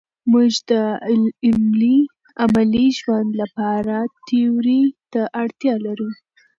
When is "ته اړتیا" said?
5.11-5.75